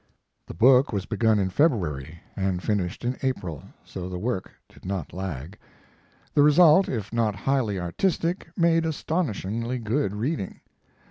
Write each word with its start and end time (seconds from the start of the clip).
]The 0.47 0.55
book 0.55 0.91
was 0.91 1.05
begun 1.05 1.37
in 1.37 1.51
February 1.51 2.21
and 2.35 2.63
finished 2.63 3.05
in 3.05 3.19
April, 3.21 3.61
so 3.83 4.09
the 4.09 4.17
work 4.17 4.51
did 4.67 4.83
not 4.83 5.13
lag. 5.13 5.59
The 6.33 6.41
result, 6.41 6.89
if 6.89 7.13
not 7.13 7.35
highly 7.35 7.79
artistic, 7.79 8.49
made 8.57 8.83
astonishingly 8.83 9.77
good 9.77 10.15
reading. 10.15 10.61